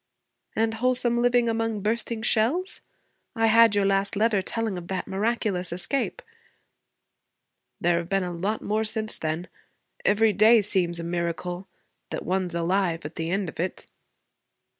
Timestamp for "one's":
12.25-12.55